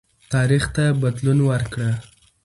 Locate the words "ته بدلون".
0.75-1.39